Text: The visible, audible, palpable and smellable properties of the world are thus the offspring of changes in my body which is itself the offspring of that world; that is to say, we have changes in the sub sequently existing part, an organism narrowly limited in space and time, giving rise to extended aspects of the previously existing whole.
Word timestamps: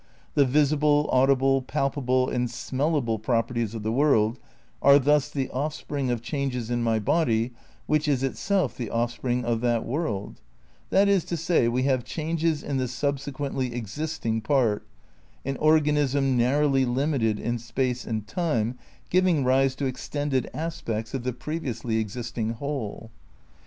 The 0.33 0.45
visible, 0.45 1.07
audible, 1.11 1.61
palpable 1.61 2.27
and 2.27 2.47
smellable 2.47 3.21
properties 3.21 3.75
of 3.75 3.83
the 3.83 3.91
world 3.91 4.39
are 4.81 4.97
thus 4.97 5.29
the 5.29 5.47
offspring 5.51 6.09
of 6.09 6.23
changes 6.23 6.71
in 6.71 6.81
my 6.81 6.97
body 6.97 7.53
which 7.85 8.07
is 8.07 8.23
itself 8.23 8.75
the 8.75 8.89
offspring 8.89 9.45
of 9.45 9.61
that 9.61 9.85
world; 9.85 10.41
that 10.89 11.07
is 11.07 11.23
to 11.25 11.37
say, 11.37 11.67
we 11.67 11.83
have 11.83 12.03
changes 12.03 12.63
in 12.63 12.77
the 12.77 12.87
sub 12.87 13.19
sequently 13.19 13.73
existing 13.73 14.41
part, 14.41 14.87
an 15.45 15.55
organism 15.57 16.35
narrowly 16.35 16.83
limited 16.83 17.39
in 17.39 17.59
space 17.59 18.03
and 18.03 18.25
time, 18.25 18.79
giving 19.11 19.43
rise 19.43 19.75
to 19.75 19.85
extended 19.85 20.49
aspects 20.51 21.13
of 21.13 21.21
the 21.21 21.31
previously 21.31 21.97
existing 21.97 22.53
whole. 22.53 23.11